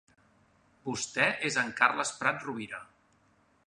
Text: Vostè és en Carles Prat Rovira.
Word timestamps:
Vostè 0.89 1.27
és 1.51 1.59
en 1.65 1.71
Carles 1.83 2.15
Prat 2.23 2.43
Rovira. 2.49 2.85